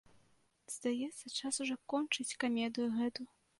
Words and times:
Здаецца, 0.75 1.25
час 1.39 1.53
ужо 1.67 1.75
кончыць 1.95 2.29
камедыю 2.47 2.87
гэту. 2.99 3.21